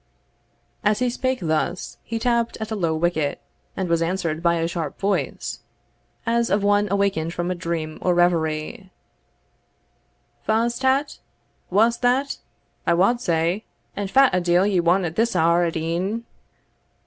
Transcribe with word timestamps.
As 0.83 0.97
he 0.97 1.11
spoke 1.11 1.37
thus, 1.43 1.99
he 2.01 2.17
tapped 2.17 2.57
at 2.59 2.71
a 2.71 2.75
low 2.75 2.95
wicket, 2.95 3.39
and 3.77 3.87
was 3.87 4.01
answered 4.01 4.41
by 4.41 4.55
a 4.55 4.67
sharp 4.67 4.99
voice, 4.99 5.59
as 6.25 6.49
of 6.49 6.63
one 6.63 6.87
awakened 6.89 7.35
from 7.35 7.51
a 7.51 7.53
dream 7.53 7.99
or 8.01 8.15
reverie, 8.15 8.89
"Fa's 10.43 10.79
tat? 10.79 11.19
Wha's 11.69 11.99
that, 11.99 12.39
I 12.87 12.95
wad 12.95 13.21
say? 13.21 13.63
and 13.95 14.09
fat 14.09 14.33
a 14.33 14.41
deil 14.41 14.67
want 14.81 15.03
ye 15.03 15.07
at 15.07 15.17
this 15.17 15.35
hour 15.35 15.65
at 15.65 15.77
e'en? 15.77 16.25